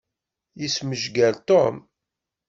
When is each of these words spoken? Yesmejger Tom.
Yesmejger 0.59 1.35
Tom. 1.47 1.75